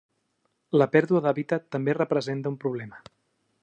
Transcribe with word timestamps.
La 0.81 0.87
pèrdua 0.95 1.21
d'hàbitat 1.27 1.69
també 1.77 1.97
representa 2.01 2.53
un 2.57 2.61
problema. 2.67 3.05